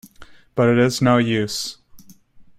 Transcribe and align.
But 0.55 0.67
it 0.67 0.79
is 0.79 0.99
no 0.99 1.19
use. 1.19 1.77